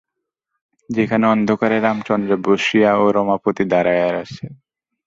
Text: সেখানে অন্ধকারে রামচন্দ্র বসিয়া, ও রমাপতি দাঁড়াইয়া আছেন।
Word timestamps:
সেখানে 0.89 1.25
অন্ধকারে 1.27 1.77
রামচন্দ্র 1.79 2.31
বসিয়া, 2.45 2.91
ও 2.95 3.05
রমাপতি 3.17 3.63
দাঁড়াইয়া 3.71 4.07
আছেন। 4.23 4.51